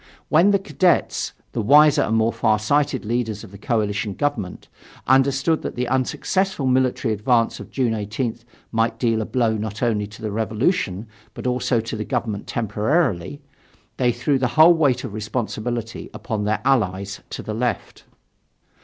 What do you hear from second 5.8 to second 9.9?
unsuccessful military advance of June 18th might deal a blow not